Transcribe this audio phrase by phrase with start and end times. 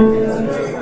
[0.00, 0.79] Our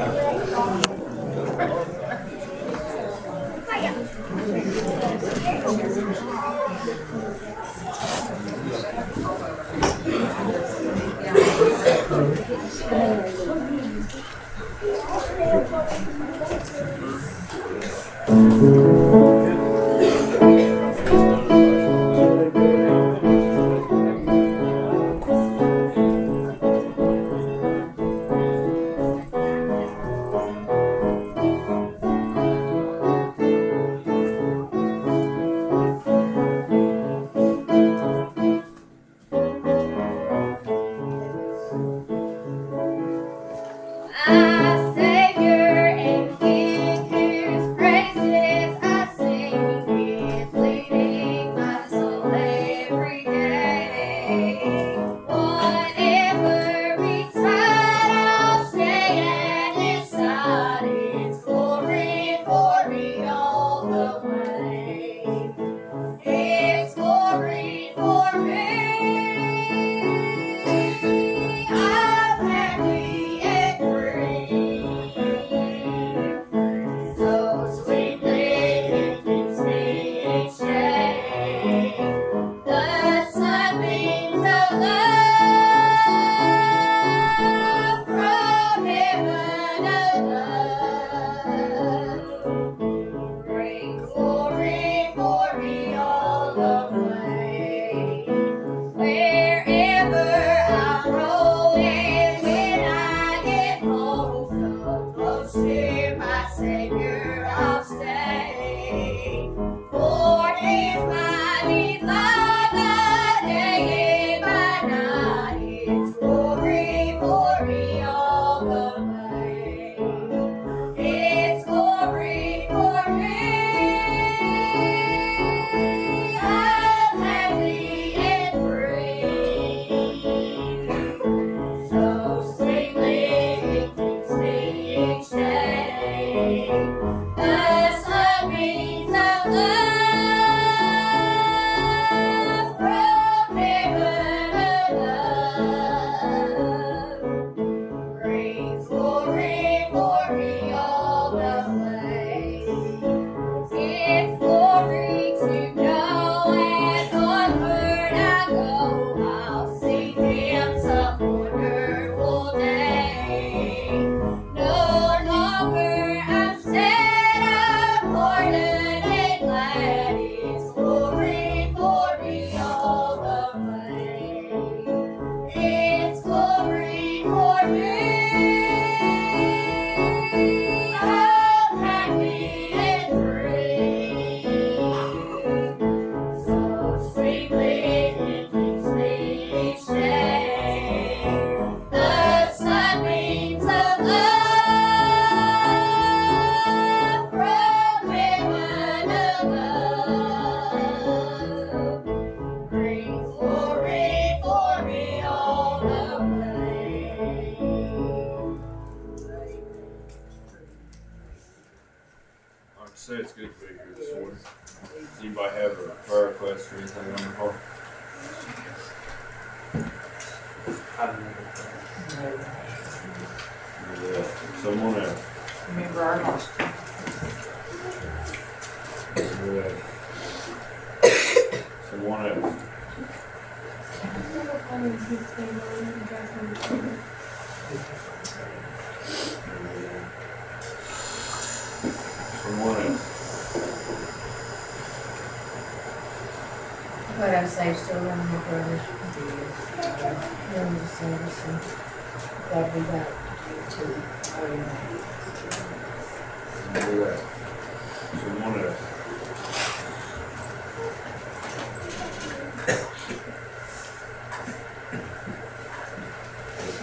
[262.69, 262.85] It's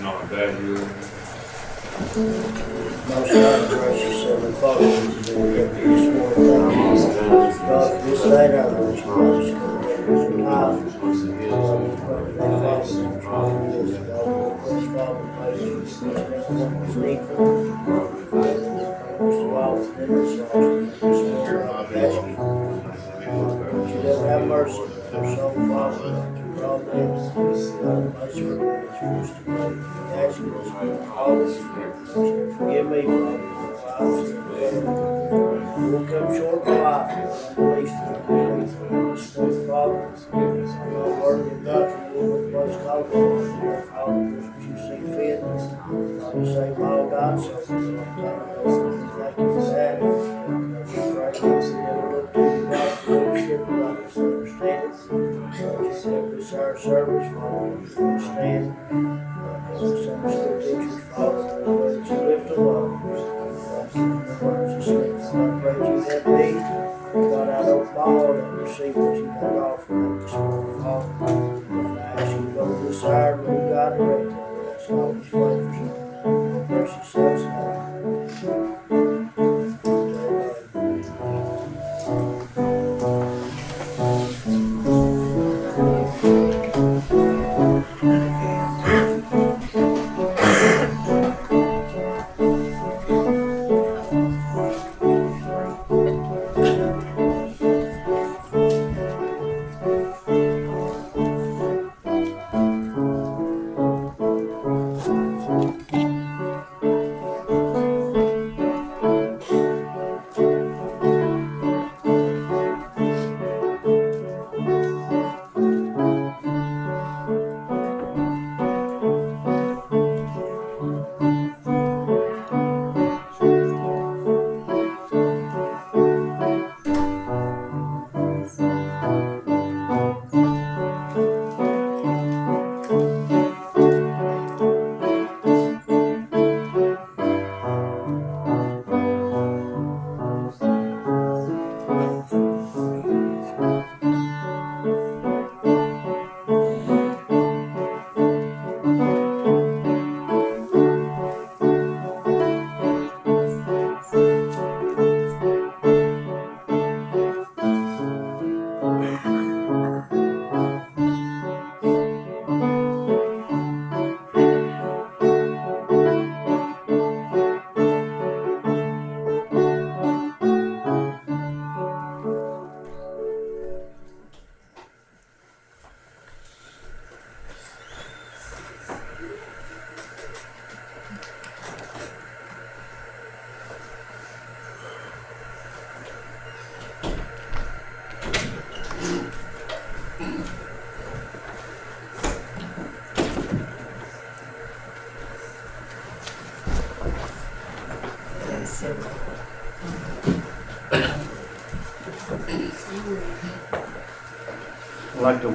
[0.02, 0.32] not
[0.64, 0.78] you.
[3.08, 7.66] Most high gracious Heavenly Father, which is in heaven, we sworn thank you.
[7.68, 9.52] God, for this day, our Lord Jesus Christ,
[10.06, 10.80] who is alive.
[11.04, 11.76] Most needful.
[12.36, 12.86] Most
[14.02, 14.20] of
[17.40, 17.65] all,
[31.44, 33.40] forgive me, Father,
[33.76, 34.32] for I was
[35.78, 37.58] We'll come short of life,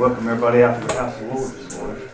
[0.01, 2.09] welcome everybody out to the House of the Lord this morning.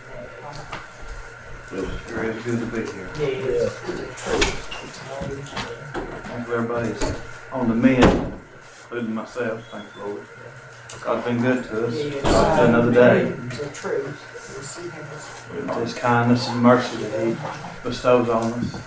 [2.08, 3.08] Sure is good to be here.
[3.20, 3.68] Yeah.
[6.24, 7.00] Thank you, everybody's
[7.52, 8.32] on the mend,
[8.82, 10.26] including myself, thank you, Lord.
[11.00, 12.22] God's been good to us.
[12.24, 13.30] God's another day.
[15.52, 17.36] With His kindness and mercy that He
[17.88, 18.82] bestows on us.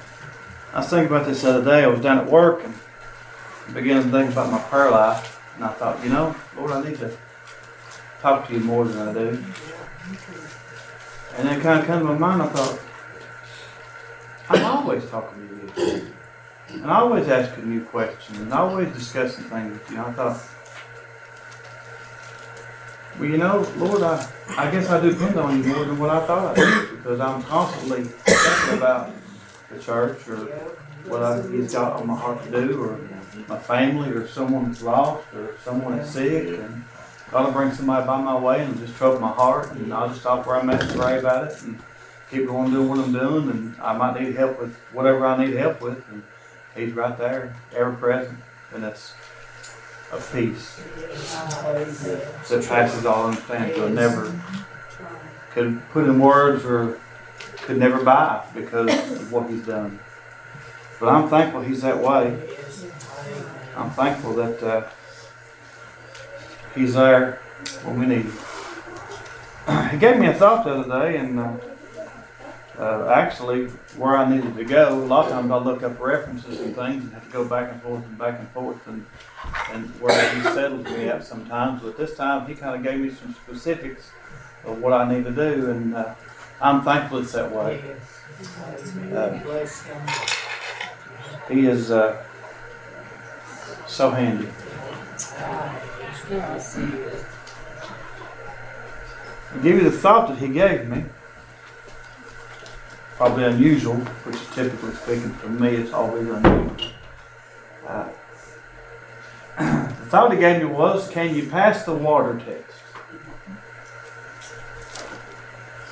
[0.73, 1.85] I was thinking about this the other day.
[1.85, 2.73] I was down at work and
[3.73, 5.39] began to think about my prayer life.
[5.55, 7.17] And I thought, you know, Lord, I need to
[8.21, 9.43] talk to you more than I do.
[11.37, 12.79] And then kind of came to my mind, I thought,
[14.49, 16.13] I'm always talking to you.
[16.69, 19.97] And I always asking you questions and I always discussing things with you.
[19.97, 20.41] And I thought,
[23.19, 26.09] well, you know, Lord, I, I guess I do depend on you more than what
[26.09, 29.11] I thought I did because I'm constantly thinking about
[29.69, 30.45] the church or
[31.05, 32.99] what I, He's got on my heart to do or
[33.47, 36.59] my family or someone that's lost or someone that's sick.
[36.59, 36.83] And
[37.31, 40.21] God will bring somebody by my way and just trouble my heart and I'll just
[40.21, 41.79] stop where I'm at and pray about it and
[42.31, 43.49] keep going doing what I'm doing.
[43.49, 46.03] And I might need help with whatever I need help with.
[46.09, 46.23] And
[46.75, 48.39] He's right there, ever present.
[48.73, 49.13] And that's
[50.11, 50.81] a peace
[52.49, 53.75] that passes all understanding.
[53.75, 54.41] Could never
[55.51, 56.99] could put in words or
[57.57, 59.99] could never buy because of what he's done.
[60.99, 62.39] But I'm thankful he's that way.
[63.75, 64.89] I'm thankful that uh,
[66.75, 67.41] he's there
[67.83, 69.89] when we need him.
[69.91, 71.57] He gave me a thought the other day, and uh,
[72.79, 74.93] uh, actually where I needed to go.
[74.93, 77.71] A lot of times I look up references and things and have to go back
[77.71, 79.05] and forth and back and forth and
[79.71, 81.81] and where he settles me up sometimes.
[81.81, 84.09] But this time he kind of gave me some specifics
[84.65, 86.15] of what I need to do, and uh,
[86.61, 87.83] I'm thankful it's that way.
[89.13, 89.39] Uh,
[91.49, 92.23] he is uh,
[93.87, 94.47] So handy.
[99.51, 101.05] I'll give you the thought that he gave me.
[103.17, 106.75] Probably unusual, which is typically speaking for me, it's always unusual.
[107.87, 108.09] Uh,
[109.57, 112.79] the thought he gave me was, can you pass the water test?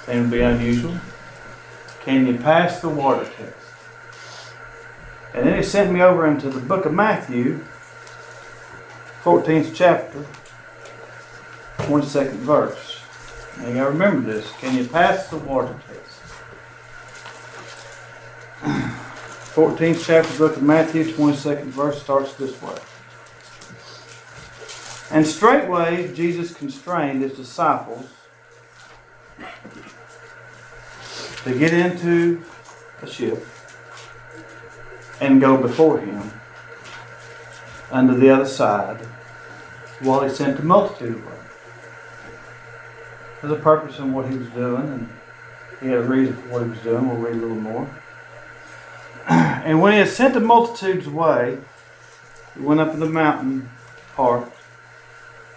[0.06, 0.98] Seemed to be unusual.
[2.02, 3.56] Can you pass the water test?
[5.34, 7.66] And then he sent me over into the book of Matthew,
[9.24, 10.26] 14th chapter,
[11.80, 13.02] 22nd verse.
[13.58, 14.52] Now you gotta remember this.
[14.54, 16.22] Can you pass the water test?
[19.56, 22.78] 14th chapter, book of Matthew, 22nd verse starts this way.
[25.10, 28.08] And straightway Jesus constrained his disciples
[31.44, 32.44] to get into
[33.02, 33.46] a ship
[35.22, 36.32] and go before him
[37.92, 38.98] unto the other side
[40.00, 41.34] while he sent the multitude away.
[43.42, 45.10] There's a purpose in what he was doing, and
[45.80, 47.08] he had a reason for what he was doing.
[47.08, 47.90] We'll read a little more.
[49.68, 51.58] And when he had sent the multitudes away,
[52.56, 53.70] he went up in the mountain
[54.16, 54.50] part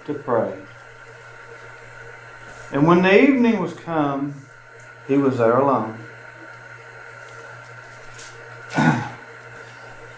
[0.06, 0.58] to pray.
[2.72, 4.34] And when the evening was come,
[5.06, 5.99] he was there alone.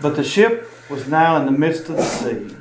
[0.00, 2.54] But the ship was now in the midst of the sea,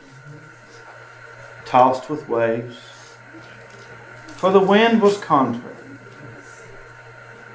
[1.65, 2.77] tossed with waves,
[4.27, 5.75] for the wind was contrary.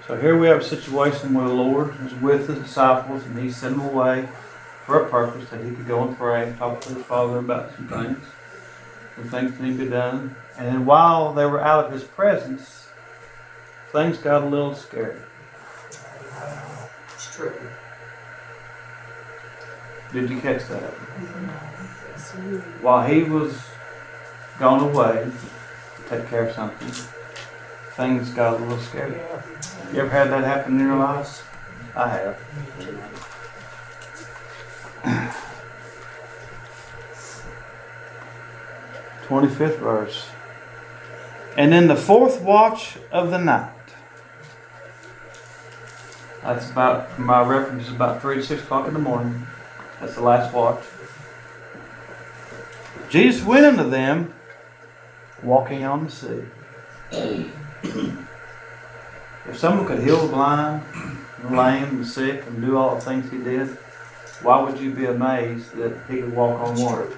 [0.07, 3.51] So here we have a situation where the Lord was with the disciples and he
[3.51, 4.29] sent them away
[4.85, 7.75] for a purpose that he could go and pray and talk to his Father about
[7.75, 8.19] some things,
[9.17, 10.37] some things that need to be done.
[10.59, 12.89] And then while they were out of his presence,
[13.93, 15.21] things got a little scary.
[17.15, 17.55] It's true.
[20.17, 20.95] Did you catch that?
[22.81, 23.61] While he was
[24.59, 25.31] gone away to
[26.09, 26.89] take care of something,
[27.97, 29.21] things got a little scary.
[29.93, 31.43] You ever had that happen in your lives?
[31.95, 32.39] I have.
[39.27, 40.31] Twenty-fifth verse.
[41.59, 43.69] And in the fourth watch of the night.
[46.43, 49.47] That's about my reference is about three to six o'clock in the morning.
[50.01, 50.83] That's the last watch.
[53.09, 54.35] Jesus went unto them
[55.43, 57.47] walking on the sea.
[59.49, 60.83] If someone could heal the blind,
[61.43, 63.69] the lame, the sick, and do all the things he did,
[64.43, 67.17] why would you be amazed that he could walk on water?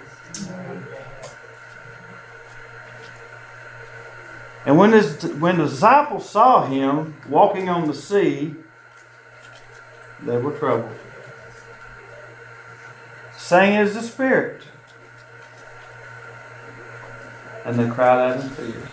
[4.66, 8.54] And when, his, when the disciples saw him walking on the sea,
[10.22, 10.97] they were troubled
[13.48, 14.60] saying it is the Spirit.
[17.64, 18.88] And they cried out in fear.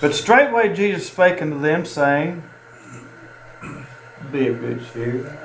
[0.00, 2.44] But straightway Jesus spake unto them, saying,
[4.30, 5.36] Be of good cheer.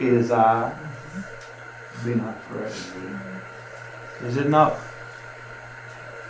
[0.00, 0.76] It is I.
[2.04, 2.72] Be not afraid.
[4.26, 4.76] Is it not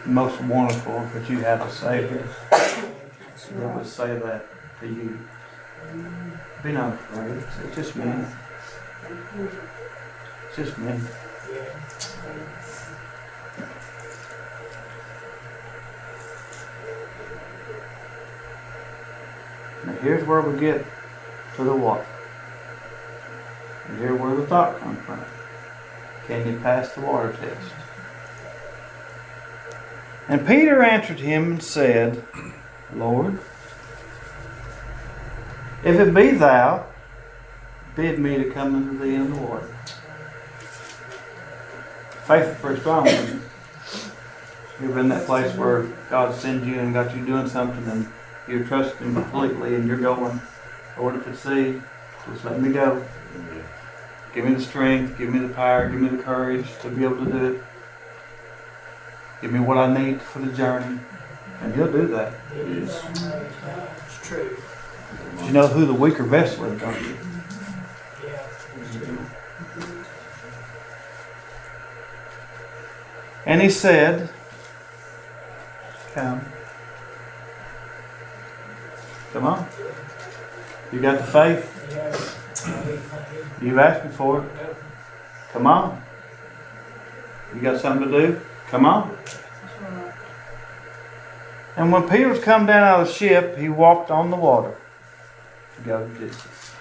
[0.04, 4.44] most wonderful that you have a Savior that would say that
[4.80, 5.18] to you?
[6.62, 7.32] Be not afraid.
[7.38, 8.12] It's, it's just me.
[10.46, 10.98] It's just me.
[19.84, 20.86] Now here's where we get
[21.56, 22.06] to the water.
[23.88, 25.20] And here's where the thought comes from.
[26.28, 27.74] Can you pass the water test?
[30.28, 32.22] And Peter answered him and said,
[32.94, 33.40] Lord,
[35.84, 36.86] if it be thou,
[37.96, 39.68] bid me to come unto thee in the water.
[42.24, 43.06] Faith is pretty strong.
[43.06, 43.42] isn't?
[44.80, 48.08] You've been in that place where God sends you and got you doing something and
[48.48, 50.40] you're trusting Him completely and you're going,
[50.98, 51.80] Lord, if it's thee,
[52.30, 53.04] just let me go.
[54.34, 57.24] Give me the strength, give me the power, give me the courage to be able
[57.24, 57.64] to do it.
[59.40, 61.00] Give me what I need for the journey.
[61.60, 62.32] And He'll do that.
[62.56, 63.02] It is.
[64.06, 64.56] It's true.
[65.40, 66.82] You know who the weaker vessel is?
[73.44, 74.30] And he said,
[76.14, 76.44] Come.
[79.32, 79.66] Come on.
[80.92, 81.68] You got the faith?
[83.60, 84.50] You've asked me for it.
[85.52, 86.02] Come on.
[87.54, 88.40] You got something to do?
[88.68, 89.16] Come on.
[91.76, 94.76] And when Peter was come down out of the ship, he walked on the water
[95.84, 96.74] go to Jesus.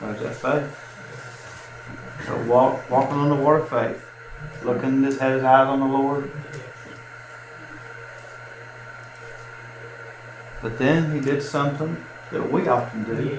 [0.00, 2.26] That faith.
[2.26, 4.06] So walk, walking on the water faith,
[4.64, 6.30] looking, just had his eyes on the Lord.
[10.62, 11.96] But then he did something
[12.30, 13.38] that we often do.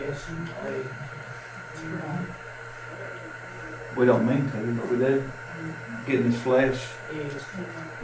[3.96, 5.32] We don't mean to, but we do.
[6.06, 6.78] Get in his flesh,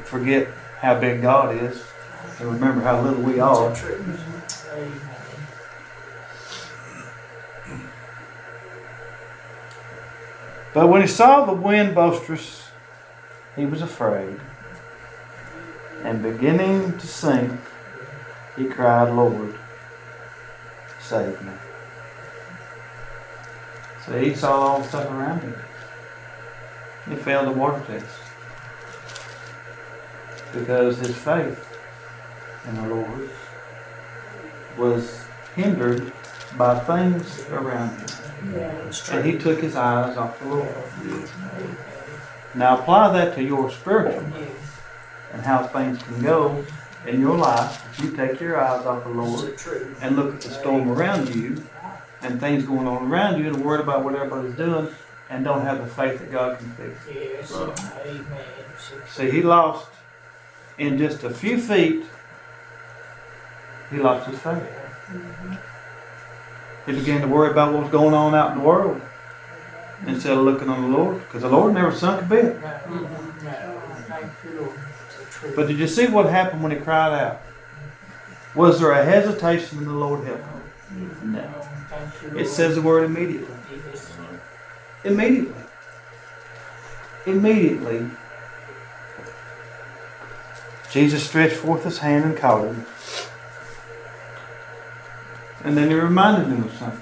[0.03, 0.47] forget
[0.79, 1.83] how big God is,
[2.39, 3.75] and remember how little we are.
[10.77, 12.69] But when he saw the wind boisterous,
[13.55, 14.39] he was afraid.
[16.03, 17.59] And beginning to sink,
[18.55, 19.55] he cried, Lord,
[20.99, 21.51] save me.
[24.05, 25.55] So he saw all the stuff around him.
[27.09, 28.05] He failed the water test.
[30.53, 31.75] Because his faith
[32.67, 33.29] in the Lord
[34.77, 36.13] was hindered
[36.55, 38.16] by things around him.
[38.41, 40.75] And he took his eyes off the Lord.
[42.55, 44.23] Now apply that to your spiritual
[45.33, 46.65] and how things can go
[47.05, 49.59] in your life if you take your eyes off the Lord
[50.01, 51.63] and look at the storm around you
[52.21, 54.87] and things going on around you and worried about what everybody's doing
[55.29, 56.99] and don't have the faith that God can fix.
[57.13, 57.53] Yes.
[57.53, 58.25] Amen.
[59.09, 59.89] See, he lost
[60.77, 62.05] in just a few feet,
[63.89, 64.63] he lost his faith.
[65.07, 65.55] Mm-hmm.
[66.87, 69.01] He began to worry about what was going on out in the world
[70.07, 72.57] instead of looking on the Lord because the Lord never sunk a bit.
[75.55, 77.41] But did you see what happened when he cried out?
[78.55, 81.33] Was there a hesitation in the Lord help him?
[81.33, 81.51] No.
[82.35, 83.53] It says the word immediately.
[85.03, 85.63] Immediately.
[87.25, 88.09] Immediately.
[90.89, 92.85] Jesus stretched forth his hand and caught him.
[95.67, 97.01] And then he reminded him of something.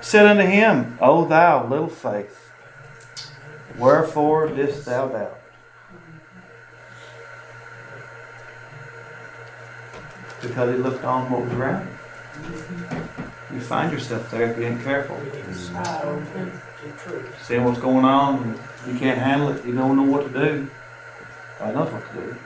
[0.00, 2.50] Said unto him, O thou little faith,
[3.78, 5.38] wherefore didst thou doubt?
[10.42, 11.98] Because he looked on what was around him.
[13.54, 15.16] You find yourself there if you ain't careful.
[17.44, 20.68] Seeing what's going on, you can't handle it, you don't know what to do.
[21.60, 22.36] God knows what to do.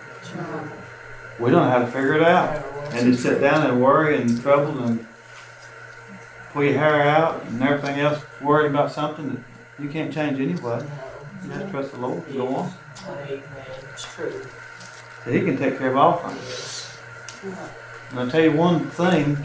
[1.39, 2.72] We don't know how to figure it out.
[2.93, 5.07] And you sit down and worry and trouble and
[6.53, 9.43] pull your hair out and everything else, worried about something that
[9.83, 10.85] you can't change anyway.
[11.43, 12.73] You just trust the Lord go on.
[13.09, 13.43] Amen.
[13.93, 14.47] It's true.
[15.25, 16.99] So He can take care of all things.
[18.11, 19.39] And I'll tell you one thing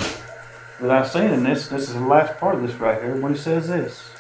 [0.82, 3.34] that I've seen in this, this is the last part of this right here, when
[3.34, 4.12] he says this.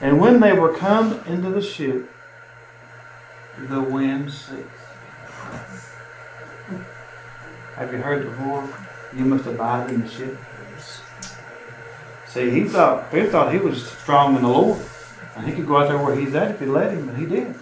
[0.00, 2.10] And when they were come into the ship,
[3.58, 4.64] the wind ceased.
[7.78, 8.68] Have you heard the before?
[9.16, 10.36] You must abide in the ship.
[12.26, 14.84] See, he thought Peter thought he was strong in the Lord,
[15.36, 17.24] and he could go out there where he's at if he let him, and he
[17.24, 17.54] did.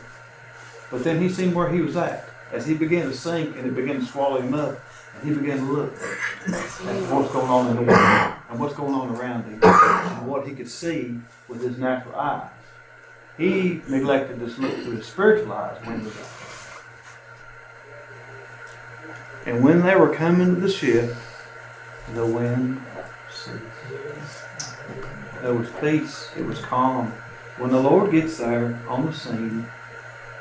[0.90, 3.74] But then he seen where he was at as he began to sink, and it
[3.76, 4.80] began to swallow him up,
[5.14, 8.94] and he began to look at what's going on in the world and what's going
[8.94, 12.48] on around him, and what he could see with his natural eyes.
[13.36, 16.32] He neglected to look through his spiritual eyes when he was out there.
[19.46, 21.14] And when they were coming to the ship,
[22.14, 22.82] the wind
[23.32, 24.74] ceased.
[25.40, 26.30] There was peace.
[26.36, 27.12] It was calm.
[27.56, 29.66] When the Lord gets there on the scene,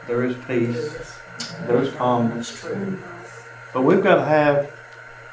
[0.08, 1.20] there is peace.
[1.68, 2.66] There's calmness.
[3.74, 4.72] But we've got to have.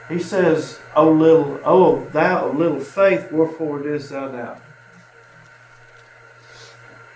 [0.09, 4.61] He says, "O little, O thou of little faith, wherefore didst thou doubt?"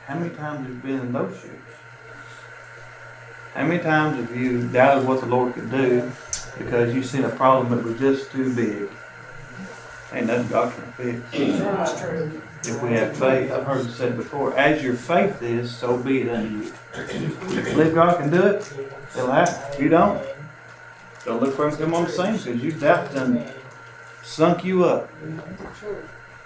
[0.06, 1.50] How many times have you been in those shoes?
[3.54, 6.12] How many times have you doubted what the Lord could do
[6.58, 8.88] because you seen a problem that was just too big?
[10.12, 11.20] Ain't nothing God can fix.
[11.32, 12.42] It's true.
[12.64, 16.22] If we have faith, I've heard it said before, as your faith is, so be
[16.22, 16.72] it unto you.
[16.94, 18.72] If you believe God can do it,
[19.16, 19.82] it'll happen.
[19.82, 20.24] You don't,
[21.24, 23.46] don't look for him to come on the scene because you doubt done
[24.24, 25.08] sunk you up.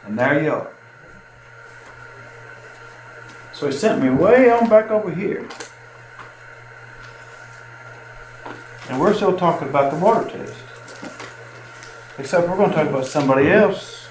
[0.04, 0.70] And there you are.
[3.54, 5.48] So he sent me way on back over here.
[8.90, 10.56] And we're still talking about the water test.
[12.18, 14.08] Except we're going to talk about somebody else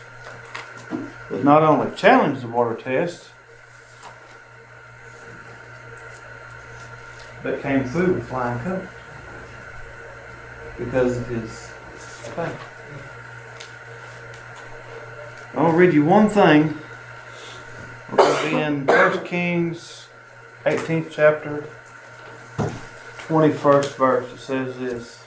[1.30, 3.30] that not only challenged the water test,
[7.44, 8.88] but came through with flying colors
[10.78, 11.72] because of his
[12.34, 12.58] faith.
[15.56, 16.78] I'll read you one thing.
[18.14, 20.08] It'll be in 1 Kings
[20.66, 21.68] 18th chapter,
[23.30, 24.34] 21st verse.
[24.34, 25.24] It says this.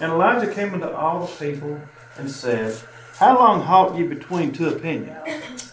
[0.00, 1.80] And Elijah came unto all the people
[2.16, 2.76] and said,
[3.18, 5.72] How long halt ye between two opinions?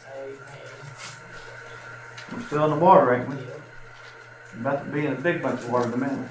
[2.32, 3.38] We're still in the water, ain't we?
[4.60, 6.30] About to be in a big bunch of water in a minute.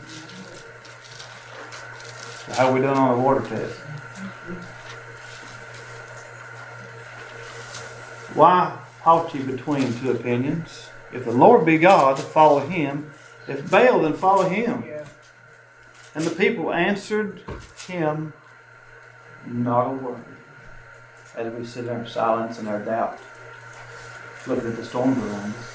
[2.46, 3.80] So How we doing on the water test?
[8.34, 10.88] Why halt ye between two opinions?
[11.12, 13.10] If the Lord be God, follow him.
[13.46, 14.84] If Baal, then follow him.
[16.14, 17.42] And the people answered
[17.86, 18.32] him
[19.46, 20.24] not a word.
[21.36, 23.18] As we sit there in silence and our doubt,
[24.46, 25.74] looking at the storms around us.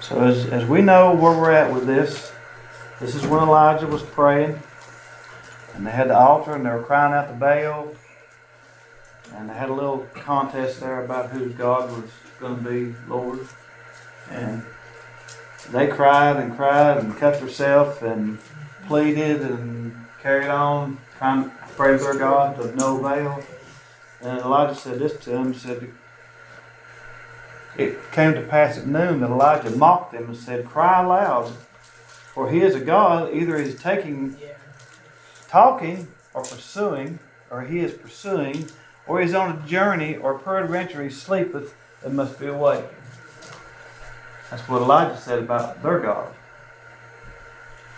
[0.00, 2.32] So as, as we know where we're at with this,
[3.00, 4.62] this is when Elijah was praying.
[5.74, 7.94] And they had the altar and they were crying out to Baal.
[9.34, 13.40] And they had a little contest there about whose God was going to be Lord.
[14.30, 14.62] And
[15.70, 18.38] they cried and cried and cut themselves and
[18.86, 23.42] pleaded and carried on trying to pray their God to no avail.
[24.20, 25.90] And Elijah said this to them, he said,
[27.76, 31.48] It came to pass at noon that Elijah mocked them and said, Cry aloud,
[32.32, 34.36] for he is a God, either he's taking
[35.48, 37.18] talking or pursuing,
[37.50, 38.68] or he is pursuing,
[39.06, 42.84] or is on a journey, or peradventure he sleepeth and must be awake.
[44.50, 46.32] That's what Elijah said about their God.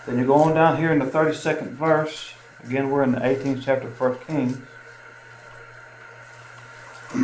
[0.06, 2.32] Then you go on down here in the 32nd verse.
[2.64, 4.58] Again, we're in the 18th chapter of 1 Kings.
[7.10, 7.18] I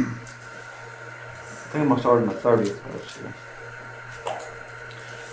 [1.72, 3.34] think I'm going to start in the 30th verse here.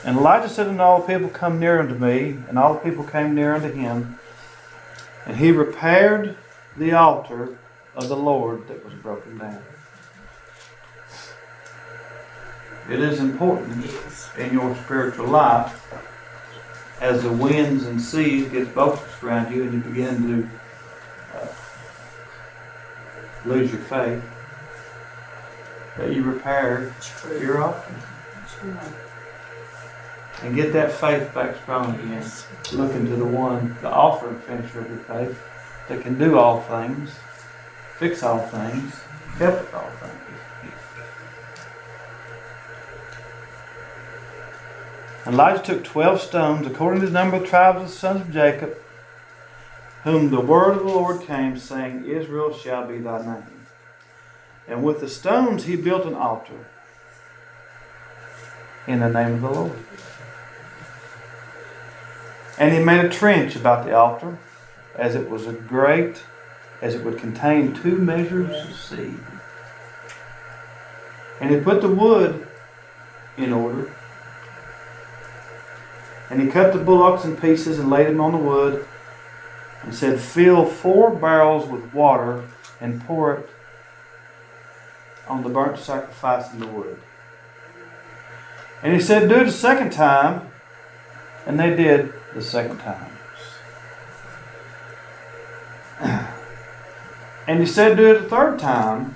[0.06, 2.38] And Elijah said unto all the people, Come near unto me.
[2.48, 4.18] And all the people came near unto him.
[5.26, 6.38] And he repaired
[6.78, 7.58] the altar
[8.00, 9.62] of the Lord that was broken down.
[12.90, 13.86] It is important
[14.38, 15.94] in your spiritual life
[17.02, 21.48] as the winds and seas get focused around you and you begin to uh,
[23.46, 24.24] lose your faith
[25.98, 26.96] that you repair
[27.40, 28.02] your offering.
[30.42, 32.26] And get that faith back strong again.
[32.72, 35.42] Looking to the one, the and finisher of your faith,
[35.90, 37.12] that can do all things,
[38.00, 38.96] fix all things,
[39.38, 40.16] help all things.
[45.26, 48.32] And Elijah took twelve stones, according to the number of tribes of the sons of
[48.32, 48.76] Jacob,
[50.04, 53.68] whom the word of the Lord came, saying, Israel shall be thy name.
[54.68, 56.66] And with the stones he built an altar
[58.88, 59.80] in the name of the Lord.
[62.58, 64.40] And he made a trench about the altar,
[64.96, 66.24] as it was a great,
[66.82, 69.20] as it would contain two measures of seed.
[71.40, 72.48] And he put the wood
[73.38, 73.94] in order.
[76.30, 78.86] And he cut the bullocks in pieces and laid them on the wood,
[79.84, 82.44] and said, Fill four barrels with water
[82.80, 83.50] and pour it
[85.28, 87.00] on the burnt sacrifice in the wood.
[88.84, 90.48] And he said, Do it a second time.
[91.46, 93.12] And they did the second time.
[97.50, 99.16] And he said, Do it a third time.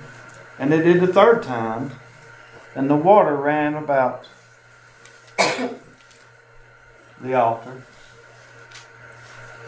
[0.58, 1.92] And they did the third time.
[2.74, 4.26] And the water ran about
[7.20, 7.84] the altar.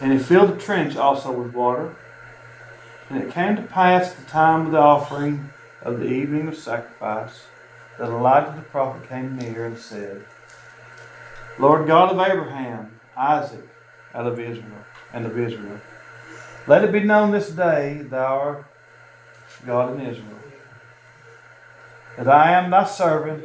[0.01, 1.95] And he filled the trench also with water.
[3.09, 5.51] And it came to pass at the time of the offering
[5.81, 7.45] of the evening of sacrifice
[7.97, 10.25] that Elijah the prophet came near and said,
[11.57, 13.65] Lord God of Abraham, Isaac,
[14.13, 15.79] out of Israel, and of Israel,
[16.67, 18.65] let it be known this day, thou art
[19.65, 20.37] God in Israel,
[22.17, 23.43] that I am thy servant,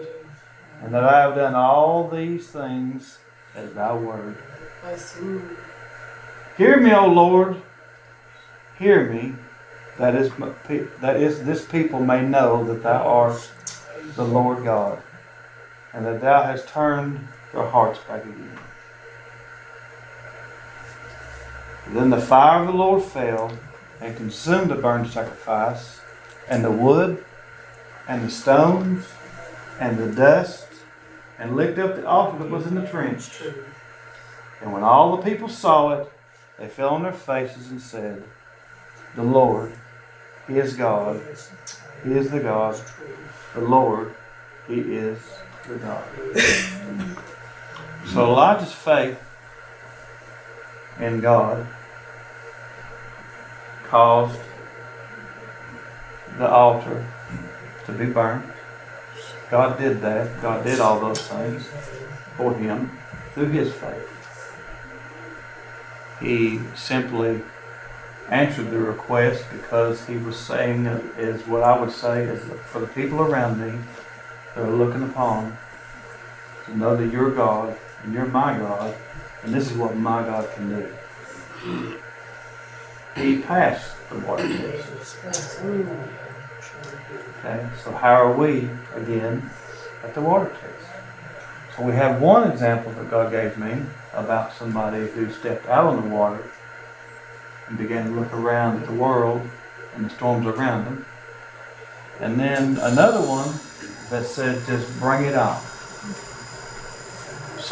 [0.82, 3.18] and that I have done all these things
[3.54, 4.37] at thy word.
[6.58, 7.62] Hear me, O Lord,
[8.78, 9.35] hear me,
[9.98, 10.30] that is,
[11.00, 13.52] that is this people may know that thou art
[14.16, 15.00] the Lord God,
[15.92, 18.58] and that thou hast turned their hearts back again.
[21.88, 23.59] Then the fire of the Lord fell
[24.01, 26.01] and consumed the burnt sacrifice,
[26.49, 27.25] and the wood,
[28.09, 29.07] and the stones,
[29.79, 30.66] and the dust,
[31.38, 33.42] and licked up the altar that was in the trench.
[34.61, 36.12] And when all the people saw it,
[36.59, 38.23] they fell on their faces and said,
[39.16, 39.73] The Lord,
[40.47, 41.21] He is God.
[42.05, 42.81] He is the God.
[43.55, 44.14] The Lord,
[44.68, 45.18] He is
[45.68, 46.05] the God.
[48.07, 49.18] So Elijah's faith
[51.03, 51.67] in God
[53.85, 54.41] caused
[56.38, 57.07] the altar
[57.87, 58.45] to be burnt.
[59.51, 60.41] God did that.
[60.41, 61.69] God did all those things
[62.37, 62.91] for him
[63.35, 64.09] through his faith.
[66.21, 67.43] He simply
[68.29, 70.87] answered the request because he was saying,
[71.19, 73.79] is what I would say is for the people around me
[74.55, 75.57] that are looking upon
[76.65, 78.95] to know that you're God and you're my God,
[79.42, 81.98] and this is what my God can do.
[83.16, 85.16] He passed the water test.
[87.38, 89.50] Okay, so how are we again
[90.05, 91.76] at the water test?
[91.76, 96.02] So we have one example that God gave me about somebody who stepped out on
[96.02, 96.44] the water
[97.68, 99.40] and began to look around at the world
[99.94, 101.07] and the storms around them.
[102.20, 103.48] And then another one
[104.11, 105.61] that said, just bring it on.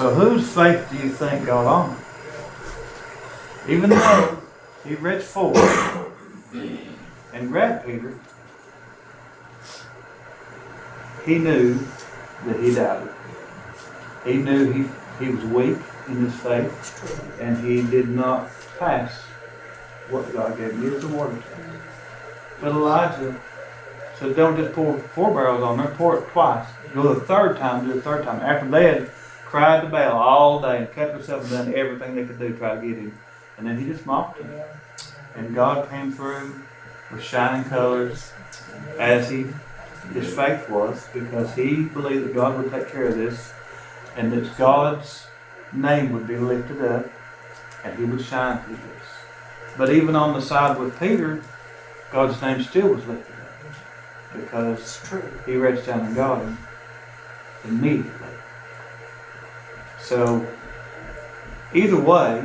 [0.00, 1.94] So whose faith do you think got on?
[3.68, 4.38] Even though
[4.82, 5.62] he reached forward
[7.34, 8.18] and grabbed Peter,
[11.26, 11.78] he knew
[12.46, 13.12] that he doubted.
[14.24, 14.88] He knew he,
[15.22, 15.76] he was weak
[16.08, 19.20] in his faith and he did not pass
[20.08, 20.82] what God gave him.
[20.82, 21.78] He was water test.
[22.62, 23.38] But Elijah
[24.18, 26.66] said, don't just pour four barrels on there, pour it twice.
[26.94, 28.40] Go the third time, do the third time.
[28.40, 29.10] After they had
[29.50, 32.56] cried to Baal all day and kept themselves and done everything they could do to
[32.56, 33.18] try to get him.
[33.58, 34.48] And then he just mocked him.
[35.34, 36.54] And God came through
[37.10, 38.32] with shining colors
[38.98, 39.46] as he
[40.14, 43.52] his faith was because he believed that God would take care of this
[44.16, 45.26] and that God's
[45.72, 47.06] name would be lifted up
[47.84, 49.76] and he would shine through this.
[49.76, 51.42] But even on the side with Peter,
[52.12, 55.00] God's name still was lifted up because
[55.44, 56.58] he reached down and got him
[57.64, 58.30] immediately.
[60.02, 60.46] So,
[61.74, 62.44] either way,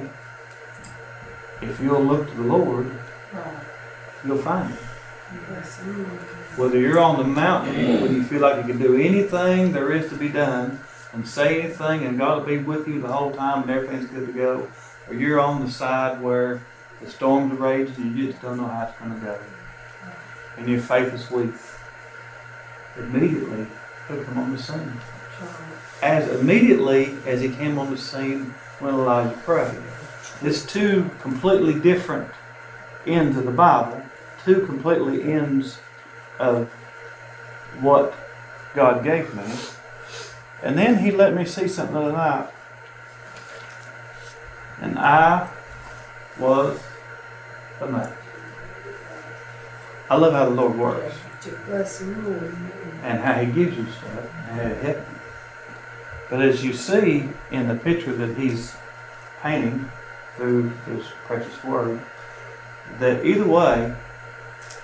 [1.62, 2.92] if you'll look to the Lord,
[4.26, 4.80] you'll find it.
[6.56, 10.10] Whether you're on the mountain when you feel like you can do anything there is
[10.10, 10.80] to be done
[11.14, 14.28] and say anything and God will be with you the whole time and everything's good
[14.28, 14.68] to go,
[15.08, 16.62] or you're on the side where
[17.02, 19.40] the storms are raging and you just don't know how it's going to go,
[20.58, 21.54] and your faith is weak,
[22.98, 23.66] immediately
[24.08, 24.94] he'll come on the scene.
[26.02, 29.82] As immediately as he came on the scene when Elijah prayed.
[30.42, 32.30] It's two completely different
[33.08, 34.02] ends of the Bible,
[34.44, 35.80] two completely ends
[36.40, 36.68] of
[37.80, 38.14] what
[38.74, 39.44] God gave me.
[40.62, 42.50] And then he let me see something the night.
[44.82, 45.50] And I
[46.38, 46.80] was
[47.80, 48.12] amazed.
[50.10, 51.16] I love how the Lord works
[53.04, 55.15] and how he gives you stuff and how it hit me.
[56.30, 58.76] But as you see in the picture that he's
[59.42, 59.90] painting
[60.36, 62.02] through his precious word,
[63.00, 63.96] that either way,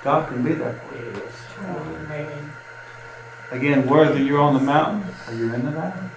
[0.04, 1.14] God can be there for you.
[3.52, 6.10] Again, whether you're on the mountain or you're in the valley.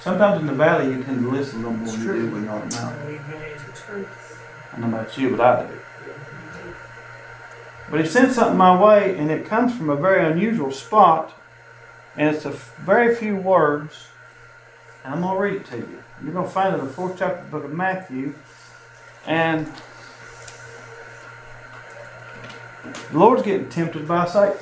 [0.00, 2.44] Sometimes in the valley you tend to listen a little more than you do when
[2.44, 3.20] you're on the mountain.
[4.72, 5.72] I don't know about you, but I do.
[7.90, 11.32] But he sent something my way, and it comes from a very unusual spot,
[12.16, 14.08] and it's a f- very few words,
[15.06, 16.02] and I'm going to read it to you.
[16.24, 18.34] You're going to find it in the fourth chapter of the book of Matthew,
[19.24, 19.72] and
[23.12, 24.58] the Lord's getting tempted by Satan.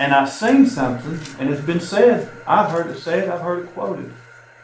[0.00, 2.28] And I've seen something, and it's been said.
[2.44, 4.12] I've heard it said, I've heard it quoted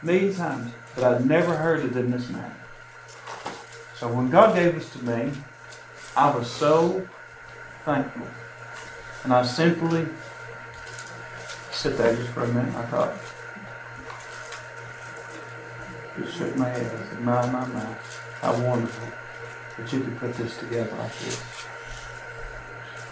[0.01, 2.57] many times, but I've never heard it in this manner.
[3.95, 5.31] So when God gave this to me,
[6.17, 7.07] I was so
[7.85, 8.27] thankful.
[9.23, 10.07] And I simply
[11.73, 12.73] sit there just for a minute.
[12.75, 13.13] I thought,
[16.17, 16.85] just shook my head.
[16.85, 17.95] I said, my, my, my,
[18.41, 19.07] how wonderful
[19.77, 21.35] that you could put this together like this.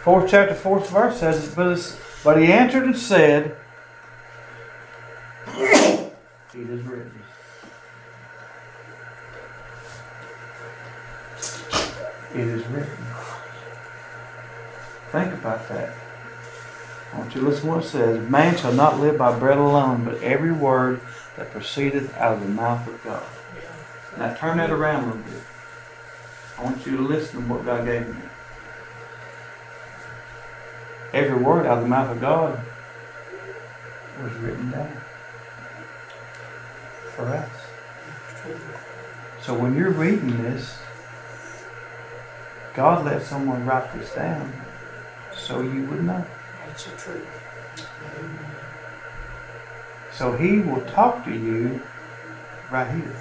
[0.04, 3.56] Fourth chapter, fourth verse says, but, it's, but he answered and said,
[6.54, 7.24] It is written.
[12.34, 13.06] It is written.
[15.12, 15.93] Think about that.
[17.15, 18.30] Want you to listen to what it says.
[18.30, 21.02] Man shall not live by bread alone, but every word
[21.36, 23.24] that proceedeth out of the mouth of God.
[24.17, 25.43] Now turn that around a little bit.
[26.58, 28.21] I want you to listen to what God gave me.
[31.13, 32.63] Every word out of the mouth of God
[34.21, 35.02] was written down
[37.15, 37.50] for us.
[39.41, 40.78] So when you're reading this,
[42.74, 44.54] God let someone write this down
[45.36, 46.26] so you would know.
[46.71, 47.27] That's the truth.
[50.13, 51.81] So he will talk to you
[52.71, 53.13] right here.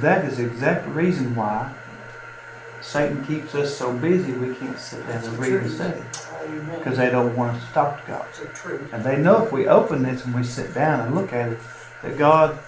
[0.00, 1.74] That is the exact reason why
[2.80, 6.00] Satan keeps us so busy we can't sit down and read and study.
[6.78, 8.24] Because they don't want us to talk to God.
[8.24, 8.90] That's the truth.
[8.94, 11.58] And they know if we open this and we sit down and look at it,
[12.02, 12.58] that God,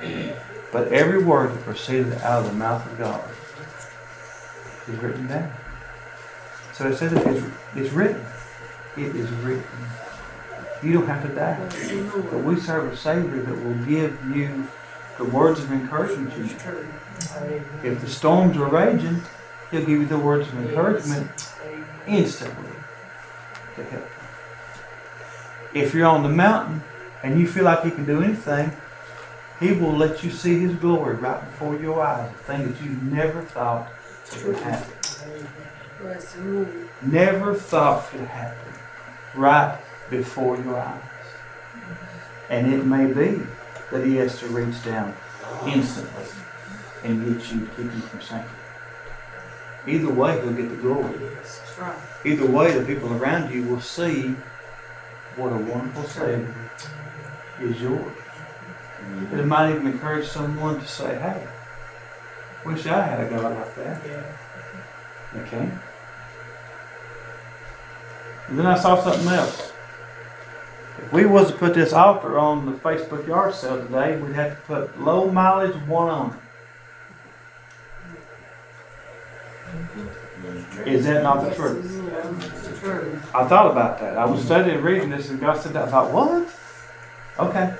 [0.72, 3.22] but every word that proceeded out of the mouth of God
[4.88, 5.52] is written down.
[6.72, 7.44] So it says it is,
[7.76, 8.24] it's written.
[8.96, 9.64] It is written.
[10.82, 11.58] You don't have to die.
[12.30, 14.66] But we serve a Savior that will give you
[15.18, 16.56] the words of encouragement to you.
[17.84, 19.22] If the storms are raging,
[19.70, 21.30] He'll give you the words of encouragement
[22.06, 22.72] instantly
[23.76, 24.04] to help
[25.72, 25.80] you.
[25.80, 26.82] If you're on the mountain
[27.22, 28.72] and you feel like you can do anything,
[29.60, 32.90] He will let you see His glory right before your eyes, a thing that you
[32.90, 33.88] never thought
[37.02, 38.74] Never thought could happen
[39.34, 39.78] right
[40.10, 41.02] before your eyes.
[42.50, 43.42] And it may be
[43.90, 45.14] that He has to reach down
[45.66, 46.24] instantly
[47.04, 48.50] and get you, keep you from sinking.
[49.86, 51.18] Either way, He'll get the glory.
[52.24, 54.34] Either way, the people around you will see
[55.36, 56.54] what a wonderful Savior
[57.60, 58.12] is yours.
[59.32, 61.46] It might even encourage someone to say, hey,
[62.64, 64.00] wish I had a God like that.
[65.36, 65.70] Okay?
[68.48, 69.72] And then I saw something else.
[70.98, 74.56] If we was to put this altar on the Facebook yard sale today, we'd have
[74.56, 76.38] to put low mileage one on it.
[80.86, 81.84] Is that not the truth?
[81.94, 82.42] Lord.
[82.42, 83.20] It's true.
[83.34, 84.18] I thought about that.
[84.18, 85.88] I was studying reading this and God said that.
[85.88, 86.48] I thought, what?
[87.38, 87.74] Okay.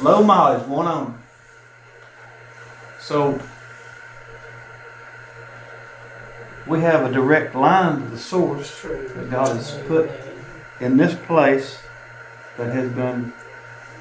[0.00, 1.14] Low mileage, one owner.
[3.06, 3.40] So
[6.66, 10.10] we have a direct line to the source that God has put
[10.80, 11.78] in this place
[12.56, 13.32] that has been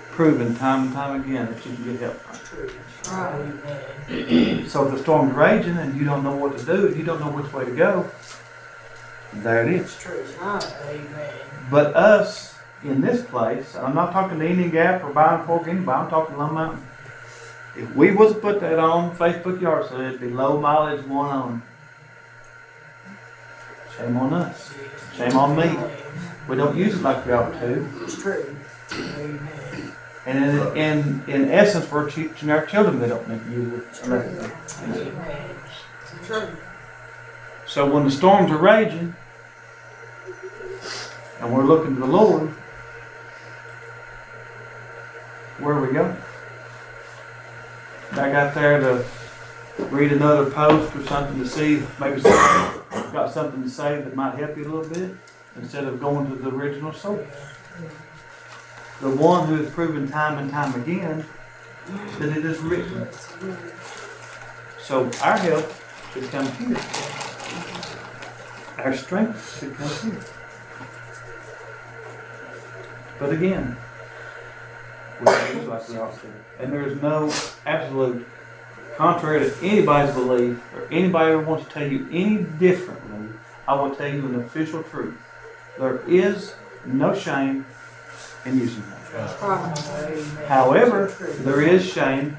[0.09, 2.33] proven time and time again that you can get help from.
[3.13, 4.67] Right.
[4.67, 7.29] So if the storm's raging and you don't know what to do, you don't know
[7.29, 8.09] which way to go,
[9.35, 9.95] there it is.
[9.99, 10.25] True.
[11.69, 15.91] But us in this place, I'm not talking to Indian Gap or Buying Fork, anybody,
[15.91, 16.87] I'm talking Lone Mountain.
[17.77, 21.29] If we was to put that on Facebook yard sale, it'd be low mileage one
[21.29, 21.63] on.
[23.97, 24.73] Shame on us.
[25.15, 25.77] Shame on me.
[26.47, 27.87] We don't use it like we ought to.
[28.03, 28.55] It's true.
[30.25, 33.83] And in, in, in essence, we're teaching our children they don't need to use it.
[33.89, 33.99] It's
[36.27, 36.47] true.
[37.67, 39.15] So when the storms are raging
[41.39, 42.49] and we're looking to the Lord,
[45.59, 46.15] where are we go?
[48.11, 49.05] Back out there to
[49.85, 54.35] read another post or something to see maybe someone got something to say that might
[54.35, 55.15] help you a little bit
[55.57, 57.27] instead of going to the original source.
[59.01, 61.25] The one who has proven time and time again
[62.19, 63.07] that it is written.
[64.79, 65.65] So our help
[66.13, 66.77] should come here.
[68.77, 70.21] Our strength should come here.
[73.19, 73.77] But again,
[75.19, 76.19] we don't like we ought.
[76.59, 77.33] And there is no
[77.65, 78.25] absolute,
[78.97, 83.29] contrary to anybody's belief, or anybody ever wants to tell you any differently,
[83.67, 85.17] I will tell you an official truth.
[85.77, 87.65] There is no shame
[88.45, 89.41] in using that.
[89.41, 90.47] Right.
[90.47, 92.37] However, there is shame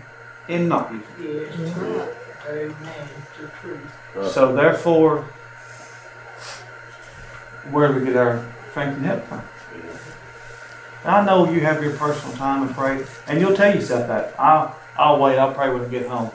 [0.48, 1.76] in not using it.
[1.76, 2.08] Right.
[2.48, 3.08] Amen.
[3.18, 4.32] It's the truth.
[4.32, 5.24] So therefore,
[7.70, 9.42] where do we get our strength and help from?
[11.08, 14.34] I know you have your personal time and pray, and you'll tell yourself that.
[14.38, 16.30] I'll, I'll wait, I'll pray when I get home.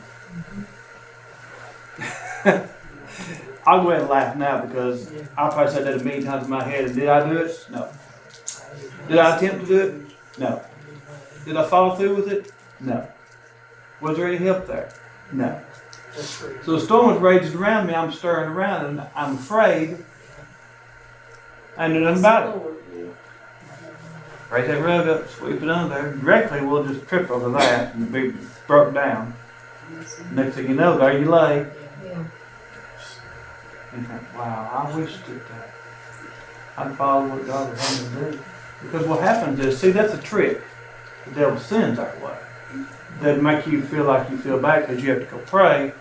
[3.65, 6.49] I'll go ahead and laugh now because I probably said that a million times in
[6.49, 7.67] my head, and did I do it?
[7.69, 7.89] No.
[9.07, 10.39] Did I attempt to do it?
[10.39, 10.63] No.
[11.45, 12.51] Did I follow through with it?
[12.79, 13.07] No.
[13.99, 14.91] Was there any help there?
[15.31, 15.61] No.
[16.15, 17.93] So the storm was raging around me.
[17.93, 20.03] I'm stirring around, and I'm afraid.
[21.77, 22.80] I knew nothing about it.
[24.51, 26.13] Raise that rug up, sweep it under.
[26.17, 28.33] Directly, we'll just trip over that and be
[28.67, 29.33] broke down.
[30.31, 31.65] Next thing you know, there you lay.
[33.91, 38.43] Think, wow, I wish that uh, I'd follow what God would have me to do.
[38.81, 40.61] Because what happens is, see, that's a trick.
[41.27, 42.37] The devil sends our way.
[43.21, 45.93] That make you feel like you feel bad because you have to go pray.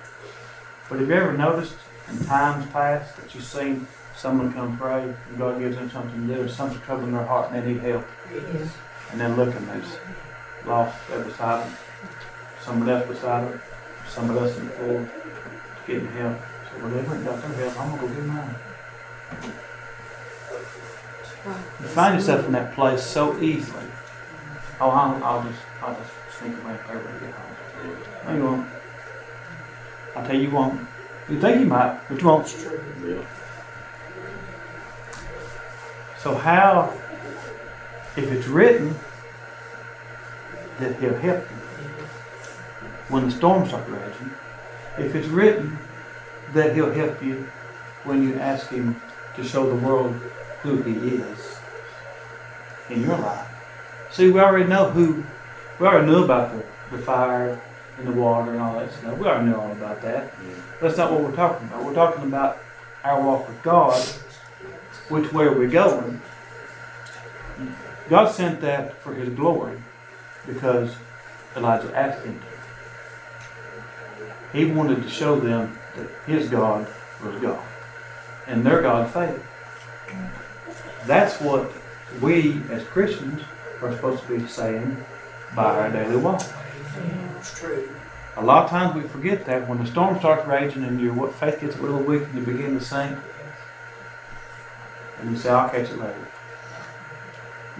[0.89, 1.77] But have you ever noticed
[2.09, 3.87] in times past that you've seen
[4.21, 7.63] someone come pray and God gives them something to do, something troubling their heart and
[7.63, 8.71] they need help, Yes.
[9.13, 9.83] and then look and they're
[10.67, 11.75] lost there beside them,
[12.61, 13.63] somebody else beside them,
[14.07, 15.09] somebody else in the pool,
[15.87, 16.37] getting help.
[16.39, 17.81] So well, they got their help.
[17.81, 18.55] I'm gonna go get mine.
[21.81, 23.85] You find yourself in that place so easily.
[24.83, 28.27] Oh, I'll, I'll just, I'll just sneak away and pray when I get home.
[28.27, 28.69] No, you won't.
[30.17, 30.81] I tell you, you won't.
[31.31, 32.45] You think you might, but you won't.
[32.45, 33.27] It's true.
[36.23, 36.93] So how
[38.17, 38.95] if it's written
[40.79, 41.57] that he'll help you
[43.09, 44.31] when the storms start raging,
[44.99, 45.79] if it's written
[46.53, 47.49] that he'll help you
[48.05, 49.01] when you ask him
[49.37, 50.15] to show the world
[50.63, 51.59] who he is
[52.91, 53.47] in your life.
[54.11, 55.25] See, we already know who,
[55.79, 57.61] we already knew about the, the fire
[57.99, 59.17] and the water and all that stuff.
[59.17, 60.35] We already knew all about that.
[60.81, 61.85] That's not what we're talking about.
[61.85, 62.59] We're talking about
[63.05, 63.97] our walk with God,
[65.11, 66.21] which way are we're going.
[68.09, 69.81] God sent that for his glory
[70.47, 70.97] because
[71.57, 72.47] Elijah asked him to.
[74.57, 76.87] He wanted to show them that his God
[77.25, 77.63] was God.
[78.47, 79.43] And their God failed.
[81.07, 81.71] That's what
[82.21, 83.43] we as Christians
[83.83, 84.97] are supposed to be saying
[85.55, 86.43] by our daily walk.
[87.39, 87.89] It's true.
[88.37, 91.35] A lot of times we forget that when the storm starts raging and your what
[91.35, 93.19] faith gets a little weak and you begin to sink,
[95.21, 96.27] and you say, "I'll catch it later."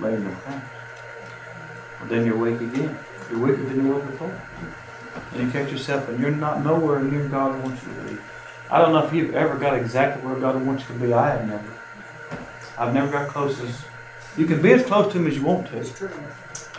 [0.01, 0.63] Later comes.
[1.99, 2.99] Well, then you're weak again.
[3.31, 4.41] You're weaker than you were before,
[5.33, 8.21] and you catch yourself, and you're not nowhere near God wants you to be.
[8.71, 11.13] I don't know if you've ever got exactly where God wants you to be.
[11.13, 11.73] I have never.
[12.79, 13.85] I've never got close as.
[14.37, 15.79] You can be as close to Him as you want to.
[15.79, 16.11] It's true.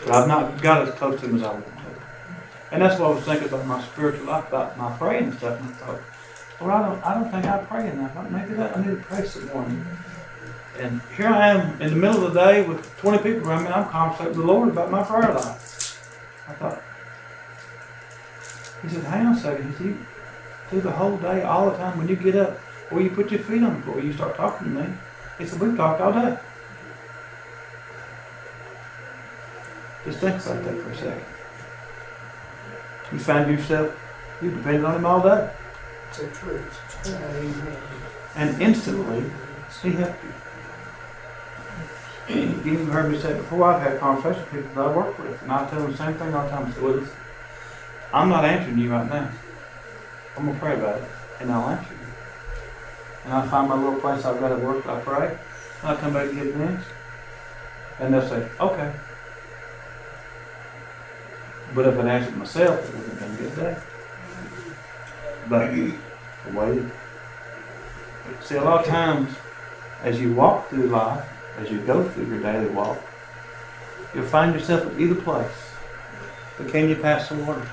[0.05, 1.71] But I've not got as close to him as I want to.
[2.71, 5.59] And that's what I was thinking about my spiritual life, about my praying and stuff.
[5.59, 6.01] And I thought,
[6.59, 8.31] well, I don't, I don't think I pray enough.
[8.31, 9.67] Maybe that I need to pray some more.
[10.79, 13.69] And here I am in the middle of the day with 20 people around me.
[13.69, 16.47] I'm conversating with the Lord about my prayer life.
[16.47, 16.81] I thought,
[18.81, 19.71] he said, hang on a second.
[19.71, 19.97] He said,
[20.69, 22.59] through the whole day, all the time, when you get up,
[22.89, 24.93] or you put your feet on the floor, you start talking to me.
[25.37, 26.37] He said, we've talked all day.
[30.05, 31.25] Just think about that for a second.
[33.11, 33.95] You find yourself,
[34.41, 35.51] you depend on him all day.
[36.09, 37.07] It's a truth.
[37.07, 37.77] Amen.
[38.35, 39.29] And instantly,
[39.83, 40.33] he helped you.
[42.31, 45.41] You even heard me say before, I've had conversations with people that I work with,
[45.41, 46.65] and I tell them the same thing all the time.
[46.65, 47.07] I say, well,
[48.13, 49.29] I'm not answering you right now.
[50.37, 51.09] I'm to pray about it,
[51.39, 51.99] and I'll answer you.
[53.25, 55.37] And I find my little place I've got to work, I pray,
[55.81, 56.79] and I come back and give an.
[57.99, 58.93] And they'll say, okay.
[61.75, 63.77] But if I answered myself, it wouldn't have been a good day.
[65.49, 66.91] But I waited.
[68.41, 69.35] See, a lot of times,
[70.03, 71.27] as you walk through life,
[71.57, 72.99] as you go through your daily walk,
[74.13, 75.71] you'll find yourself at either place.
[76.57, 77.67] But can you pass the water?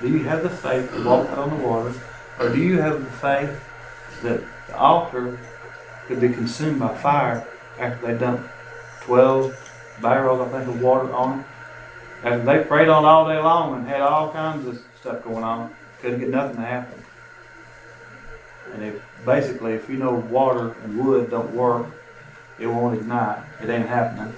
[0.00, 1.94] Do you have the faith to walk on the water?
[2.38, 3.60] Or do you have the faith
[4.22, 5.38] that the altar
[6.06, 7.46] could be consumed by fire
[7.78, 8.48] after they dumped
[9.02, 11.46] 12 barrels, I think, of water on it?
[12.24, 15.74] After they prayed on all day long and had all kinds of stuff going on,
[16.00, 17.04] couldn't get nothing to happen.
[18.74, 21.86] And if basically, if you know water and wood don't work,
[22.58, 23.42] it won't ignite.
[23.62, 24.34] It ain't happening.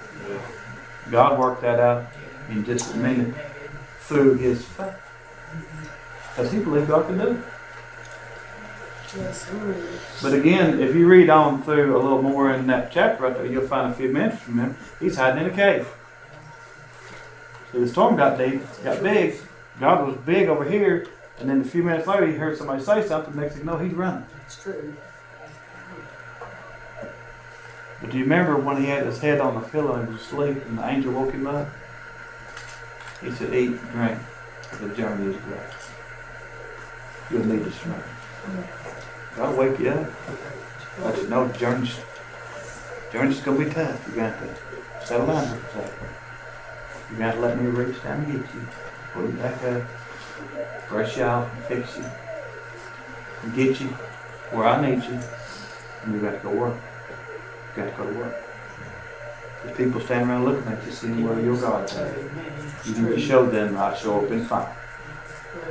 [1.09, 2.05] God worked that out
[2.49, 3.33] in just a minute
[4.01, 4.95] through His faith,
[6.29, 7.43] because He believed God could do it.
[10.21, 13.45] But again, if you read on through a little more in that chapter right there,
[13.45, 14.77] you'll find a few minutes from him.
[15.01, 15.85] He's hiding in a cave.
[17.73, 19.35] See, the storm got deep, got big.
[19.81, 21.07] God was big over here,
[21.39, 23.35] and then a few minutes later, he heard somebody say something.
[23.35, 24.25] Next thing you know, he's running.
[24.45, 24.93] It's true.
[28.01, 30.57] But do you remember when he had his head on the pillow and was asleep,
[30.65, 31.69] and the angel woke him up?
[33.21, 34.19] He said, "Eat, drink,
[34.61, 35.59] for the journey is great.
[37.29, 38.07] You'll need to strength.
[39.37, 40.09] Will wake you up.
[41.03, 41.99] Let you know the journey's,
[43.13, 44.05] journey's gonna be tough.
[44.07, 46.07] You're gonna have to settle down for a second.
[47.11, 48.67] You're have to let me reach down and get you,
[49.13, 49.83] pull you back up,
[50.89, 52.05] brush you out and fix you,
[53.43, 53.87] and get you
[54.51, 55.19] where I need you,
[56.03, 56.77] and you got to go work.
[57.75, 58.35] Got to go to work.
[59.63, 62.17] There's people standing around looking at you, seeing where your God's at.
[62.85, 64.75] You need to show them I show up in fire.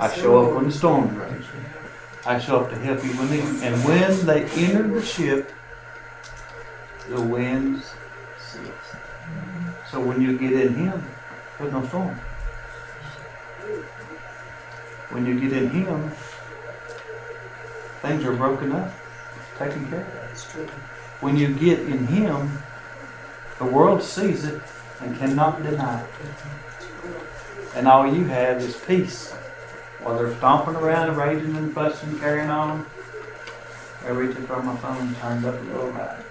[0.01, 1.46] I show up when the storm rages.
[2.24, 5.53] I show up to help you when they, and when they entered the ship,
[7.09, 7.92] the winds
[8.38, 8.70] ceased.
[9.90, 11.05] So when you get in Him,
[11.59, 12.14] there's no storm.
[15.11, 16.11] When you get in Him,
[18.03, 18.92] things are broken up,
[19.59, 20.30] taken care of.
[20.30, 20.68] It's true.
[21.21, 22.62] When you get in Him,
[23.59, 24.62] the world sees it
[25.01, 26.09] and cannot deny it.
[27.75, 29.31] And all you have is peace.
[30.01, 32.87] While they're stomping around and raging and fussing, and carrying on,
[34.07, 36.23] I reach across my phone and turned up a little high.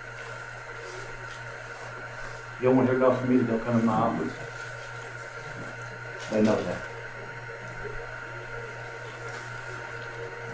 [2.60, 4.34] You don't want to hear gospel music, don't come to my office.
[6.32, 6.82] They know that.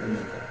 [0.02, 0.50] They know that.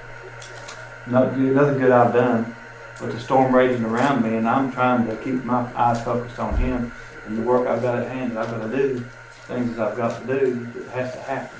[1.07, 2.55] Not, nothing good I've done
[3.01, 6.55] with the storm raging around me, and I'm trying to keep my eyes focused on
[6.57, 6.91] Him
[7.25, 9.03] and the work I've got at hand that I've got to do,
[9.47, 11.59] things that I've got to do that has to happen,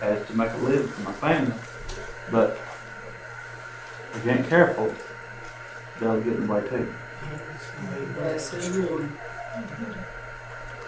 [0.00, 1.54] as to make a living for my family.
[2.30, 2.58] But
[4.14, 4.92] if you ain't careful,
[6.00, 6.92] they'll get in the way too.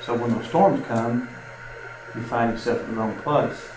[0.03, 1.29] So when those storms come,
[2.15, 3.71] you find yourself in the wrong place.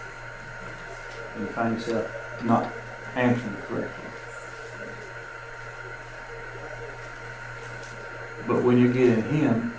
[1.36, 2.72] And you find yourself not
[3.16, 4.01] answering correctly.
[8.48, 9.74] But when you get in Him,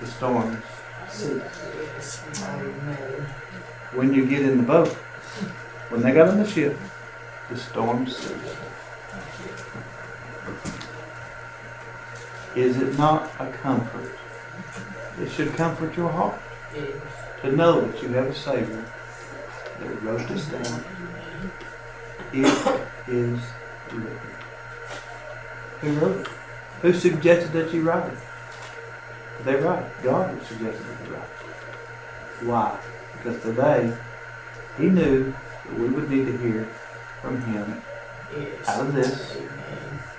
[0.00, 0.62] the storms
[1.08, 2.20] cease.
[3.92, 4.92] When you get in the boat,
[5.88, 6.76] when they got in the ship,
[7.50, 8.56] the storms ceased.
[12.54, 14.12] Is it not a comfort?
[15.20, 16.40] It should comfort your heart
[17.42, 18.84] to know that you have a Savior
[19.80, 20.84] that wrote this down.
[22.32, 22.46] It
[23.08, 23.40] is
[23.92, 24.20] written.
[25.80, 26.37] Who wrote it?
[26.82, 28.18] Who suggested that you write it?
[29.44, 29.92] They write it.
[30.02, 32.46] God suggested that you write it.
[32.46, 32.78] Why?
[33.16, 33.96] Because today
[34.76, 35.32] He knew
[35.64, 36.68] that we would need to hear
[37.20, 37.82] from Him
[38.36, 38.68] Yes.
[38.68, 39.48] out of this, Amen.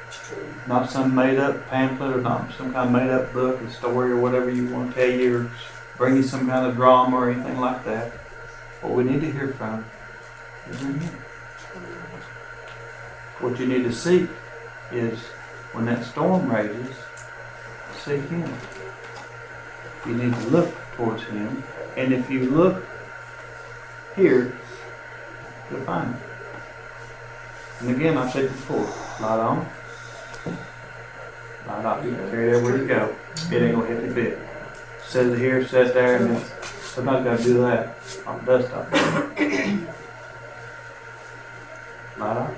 [0.07, 0.37] It's true.
[0.67, 4.11] not some made up pamphlet or not some kind of made up book, or story
[4.11, 5.51] or whatever you want to tell you or
[5.97, 8.11] bring you some kind of drama or anything like that.
[8.81, 9.85] What we need to hear from
[10.71, 11.13] is in Him.
[13.39, 14.27] What you need to seek
[14.91, 15.19] is
[15.73, 16.95] when that storm rages,
[17.97, 18.51] seek Him.
[20.05, 21.63] You need to look towards Him,
[21.97, 22.83] and if you look
[24.15, 24.57] here,
[25.69, 26.21] you'll find Him.
[27.81, 28.87] And again, I've said before,
[29.21, 29.67] light on,
[31.67, 32.03] light off.
[32.03, 33.15] You carry it everywhere you go.
[33.51, 34.39] It ain't gonna hit the bit.
[35.11, 36.45] It here, set there, and then
[36.83, 37.97] somebody's gotta do that
[38.27, 38.91] on the dust off.
[42.19, 42.53] Light off.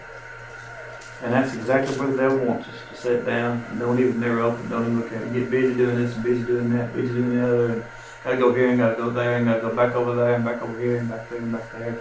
[1.23, 4.41] And that's exactly where the devil wants us to sit down and don't even never
[4.41, 5.33] open, don't even look at it.
[5.33, 7.83] Get busy doing this and busy doing that, busy doing the other, and
[8.23, 10.61] gotta go here and gotta go there and gotta go back over there and back
[10.61, 11.99] over here and back there and back there.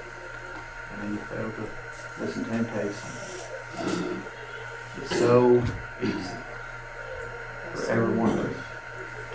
[0.92, 3.10] And then you fail to listen to temptation.
[5.00, 5.62] It's so
[6.02, 6.36] easy
[7.72, 8.54] for everyone to,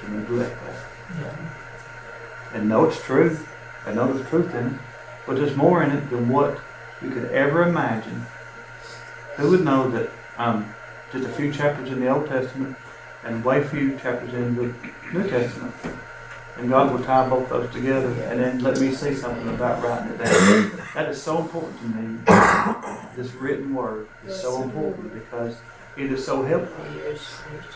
[0.02, 1.36] to neglect that.
[2.54, 3.40] And know it's true.
[3.88, 4.74] I know there's truth in it.
[5.26, 6.60] But there's more in it than what
[7.02, 8.28] you could ever imagine.
[9.38, 10.75] Who would know that um,
[11.16, 12.76] just a few chapters in the Old Testament
[13.24, 14.74] and way few chapters in the
[15.14, 15.74] New Testament.
[16.58, 20.14] And God will tie both those together and then let me see something about writing
[20.14, 20.72] it down.
[20.94, 22.20] That is so important to me.
[23.16, 25.56] This written word is so important because
[25.98, 26.86] it is so helpful.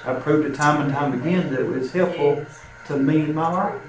[0.05, 2.45] I've proved it time and time again that it's helpful
[2.87, 3.81] to me in my life.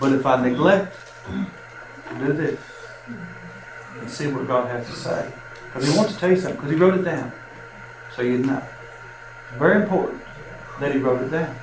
[0.00, 0.96] But if I neglect
[2.08, 2.60] to do this
[4.00, 5.32] and see what God has to say,
[5.66, 7.32] because He wants to tell you something, because He wrote it down,
[8.18, 8.60] so you know.
[9.58, 10.20] Very important
[10.80, 11.54] that He wrote it down.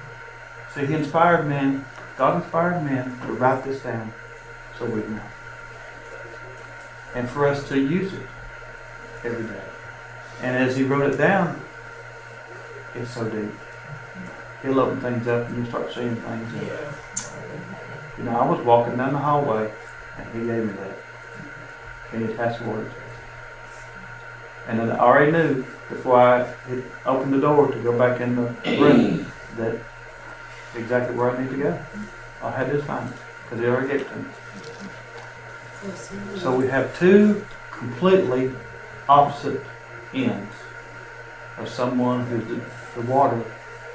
[0.74, 1.86] So He inspired men,
[2.18, 4.14] God inspired men to write this down
[4.80, 5.22] so we know.
[7.14, 8.28] And for us to use it
[9.26, 9.64] every day.
[10.42, 11.62] And as He wrote it down,
[12.94, 13.52] it's so deep.
[14.62, 16.54] He'll open things up and you start seeing things.
[16.54, 16.92] And, Yeah.
[18.18, 19.70] you know, I was walking down the hallway
[20.18, 20.98] and he gave me that.
[22.10, 22.90] Can you attach the word?
[24.68, 28.36] And then I already knew before I had opened the door to go back in
[28.36, 29.80] the room that
[30.76, 31.80] exactly where I need to go.
[32.42, 34.26] I had to find it because he already gave it to me.
[36.40, 38.52] So we have two completely
[39.08, 39.62] opposite
[40.14, 40.54] ends
[41.58, 42.62] of someone who the,
[42.96, 43.44] the water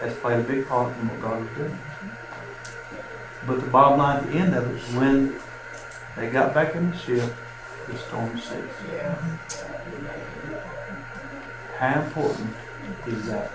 [0.01, 1.79] has played a big part in what God is doing.
[3.47, 5.37] But the bottom line at the end of it is when
[6.17, 7.35] they got back in the ship,
[7.89, 8.55] the storm ceased.
[8.93, 9.17] Yeah.
[11.81, 12.55] How important
[13.07, 13.51] is that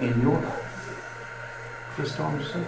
[0.00, 1.94] in your life?
[1.98, 2.56] The storm ceased.
[2.56, 2.62] In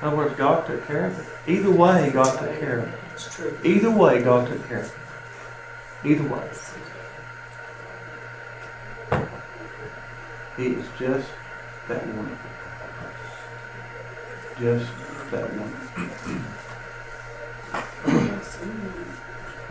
[0.00, 1.26] other words, God took care of it.
[1.46, 2.98] Either way, God took care of it.
[3.12, 3.58] It's true.
[3.62, 6.10] Either way, God took care of it.
[6.10, 6.50] Either way.
[10.56, 11.28] He is just
[11.88, 12.50] that wonderful.
[14.58, 14.90] Just
[15.30, 16.06] that wonderful.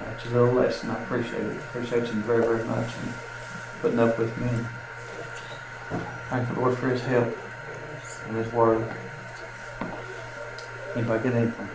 [0.06, 0.92] That's a little lesson.
[0.92, 1.58] I appreciate it.
[1.58, 3.14] Appreciate you very, very much and
[3.82, 4.50] putting up with me.
[6.30, 7.36] Thank the Lord for his help
[8.28, 8.86] and his word.
[10.96, 11.70] Anybody get anything?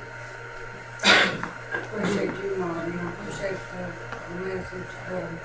[1.73, 3.83] Appreciate you, Marty, I appreciate the,
[4.29, 5.39] the message, um,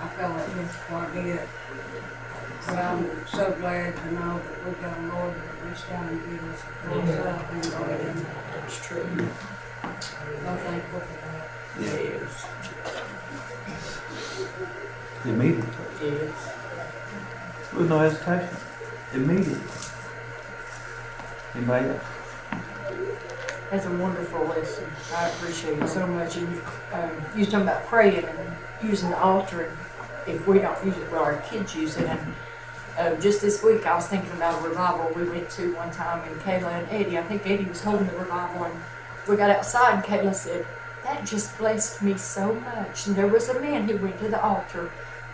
[0.00, 1.48] I felt like this quite a bit.
[2.66, 6.18] But I'm so glad to know that we've got a Lord that reached down and
[6.24, 8.26] gave us a up and go ahead.
[8.64, 9.06] It's true.
[9.82, 11.48] I'm thankful for that.
[11.80, 12.46] Yes.
[15.24, 15.68] Immediately.
[16.02, 16.52] Yes.
[17.74, 18.56] With no hesitation.
[19.12, 19.60] Immediately.
[21.54, 22.04] Anybody else?
[23.70, 24.86] That's a wonderful lesson.
[25.14, 26.36] I appreciate it so much.
[26.36, 26.60] And
[26.92, 29.76] um, you talking about praying and using the altar.
[30.26, 32.08] And if we don't use it, well, our kids use it.
[32.08, 32.34] And
[32.98, 36.26] uh, just this week, I was thinking about a revival we went to one time,
[36.28, 37.18] and Kayla and Eddie.
[37.18, 38.74] I think Eddie was holding the revival, and
[39.28, 40.66] we got outside, and Kayla said,
[41.04, 44.42] "That just blessed me so much." And there was a man who went to the
[44.42, 44.90] altar.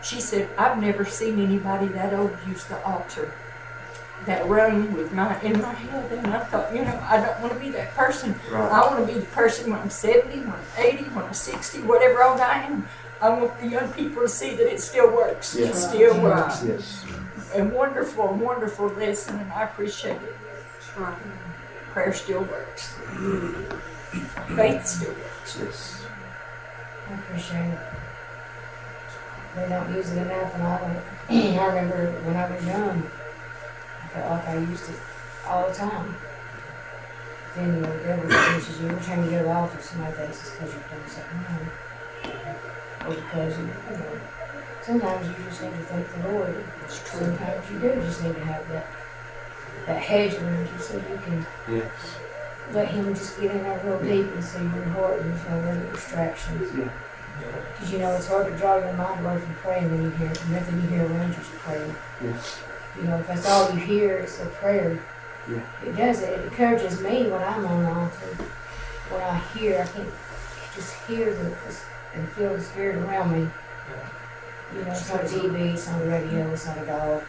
[0.06, 3.32] She said, "I've never seen anybody that old use the altar."
[4.24, 7.52] That rung with my in my head, and I thought, you know, I don't want
[7.52, 8.34] to be that person.
[8.50, 8.72] Right.
[8.72, 11.80] I want to be the person when I'm 70, when I'm 80, when I'm 60,
[11.82, 12.88] whatever old I am.
[13.20, 15.54] I want the young people to see that it still works.
[15.54, 15.88] It Yes.
[15.88, 16.64] still works.
[16.64, 17.04] Yes.
[17.54, 20.36] A wonderful, wonderful lesson, and I appreciate it.
[20.96, 21.14] Right.
[21.92, 22.94] Prayer still works.
[23.12, 24.56] Mm-hmm.
[24.56, 25.58] Faith still works.
[25.60, 26.02] Yes.
[27.10, 27.78] I appreciate it.
[29.56, 31.56] They don't use it enough, and I don't.
[31.58, 33.10] I remember when I was young,
[34.04, 34.96] I felt like I used it
[35.48, 36.14] all the time.
[37.54, 40.12] Then you know, the devil teaches you every time you go to the altar, somebody
[40.12, 41.68] thinks it's because you've done something wrong,
[43.06, 44.20] or because you, you know.
[44.82, 46.64] Sometimes you just need to thank the Lord.
[46.84, 47.20] It's true.
[47.20, 48.86] Sometimes you do just need to have that
[49.86, 51.90] that hedge around you so you can Yes.
[52.72, 55.70] let Him just get in there real deep and see your heart, and there's no
[55.70, 56.76] other distractions.
[56.76, 56.88] Yeah.
[57.38, 60.28] Because you know, it's hard to draw your mind away from praying when you hear
[60.50, 61.96] nothing you hear around you is prayer.
[62.22, 62.60] Yes.
[62.96, 64.98] You know, if that's all you hear is a prayer,
[65.48, 65.60] Yeah.
[65.84, 66.38] it does it.
[66.38, 68.44] It encourages me when I'm on the altar.
[69.10, 70.06] When I hear, I can
[70.74, 71.54] just hear the
[72.14, 73.40] and feel the spirit around me.
[73.40, 74.78] Yeah.
[74.78, 77.22] You know, it's a TV, it's not a radio, it's not a dog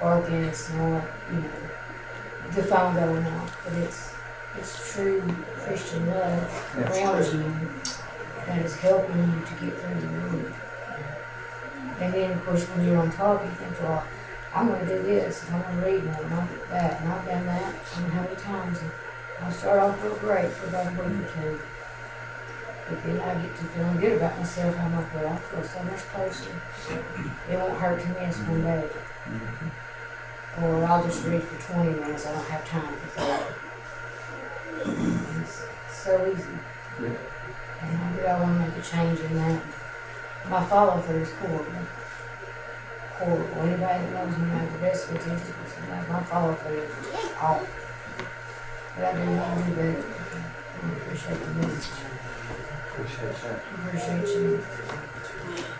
[0.00, 1.02] barking, it's not,
[1.32, 1.50] you know,
[2.54, 4.14] the phone going off, but it's
[4.58, 5.22] it's true
[5.58, 7.70] Christian love That's around you
[8.48, 10.54] that is helping you to get through the word.
[12.00, 14.04] And then, of course, when you're on top, you think, well,
[14.54, 17.00] I'm going to do this, and I'm going to read more, and I'll do that,
[17.00, 18.78] and I've done that, I know how many times.
[18.80, 18.90] And
[19.42, 21.60] I'll start off real great for about a week or two.
[22.88, 24.78] But then I get to feeling good about myself.
[24.80, 26.62] I'm like, well, I feel so much closer.
[27.50, 28.88] It won't hurt to miss one day.
[30.62, 32.26] Or I'll just read for 20 minutes.
[32.26, 33.42] I don't have time for that.
[35.42, 36.58] It's so easy.
[37.02, 37.27] Yeah.
[38.18, 39.62] And I want to make a change in that.
[40.50, 41.72] My follow through is horrible.
[43.12, 43.62] Horrible.
[43.62, 45.54] Anybody that knows me, I have the best of intentions,
[45.88, 46.90] but my follow through is
[47.40, 47.62] off.
[48.96, 50.04] But I do want to do better.
[50.82, 51.92] I appreciate the message.
[52.90, 53.58] Appreciate that.
[53.86, 54.64] Appreciate you.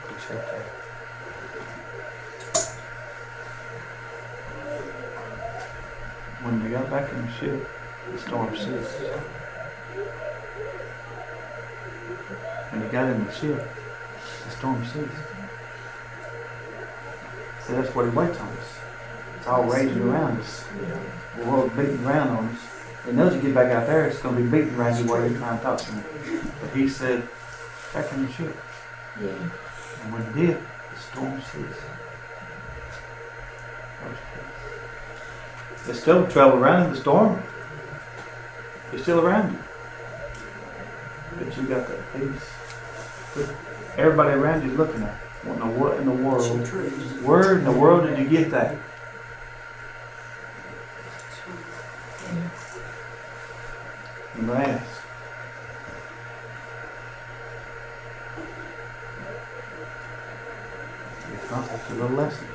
[0.04, 0.64] Appreciate that.
[6.42, 7.68] When they got back in the ship,
[8.12, 9.02] the storm ceased.
[12.70, 13.68] When they got in the ship,
[14.44, 15.08] the storm ceased.
[17.66, 18.78] So that's what he waits on us.
[19.36, 20.64] It's all raging around us.
[21.36, 22.60] The world beating around on us.
[23.06, 25.20] He knows you get back out there, it's going to be beating around you while
[25.20, 26.04] you're trying to talk to him.
[26.60, 27.28] But he said,
[27.94, 28.56] back in the ship.
[29.20, 29.28] Yeah.
[29.28, 31.80] And when he did, the storm ceased.
[35.86, 37.42] They still travel around in the storm.
[38.90, 39.58] They're still around you.
[41.38, 42.57] But you got that peace.
[43.96, 45.16] Everybody around you looking at.
[45.44, 46.66] Wanting to, what in the world?
[47.24, 48.76] Where in the world did you get that?
[54.34, 55.00] And I asked.
[61.50, 62.46] It's a little lesson.